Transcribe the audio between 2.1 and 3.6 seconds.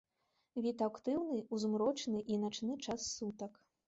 і начны час сутак.